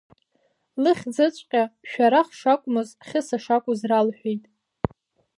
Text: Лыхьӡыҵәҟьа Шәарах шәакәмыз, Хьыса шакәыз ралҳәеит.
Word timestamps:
Лыхьӡыҵәҟьа 0.81 1.63
Шәарах 1.89 2.29
шәакәмыз, 2.37 2.89
Хьыса 3.07 3.37
шакәыз 3.43 3.81
ралҳәеит. 3.89 4.43